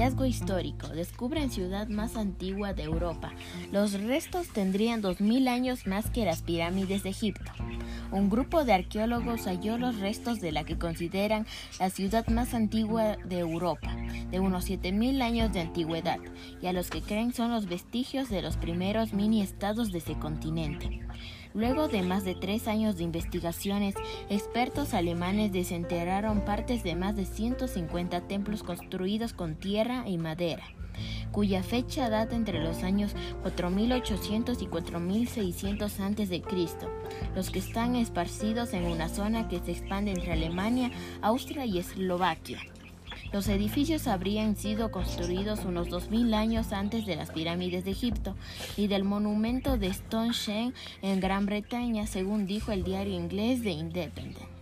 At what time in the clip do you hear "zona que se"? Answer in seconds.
39.08-39.72